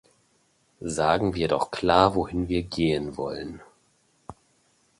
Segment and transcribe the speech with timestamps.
[0.79, 3.61] Sagen wir doch klar, wohin wir gehen wollen.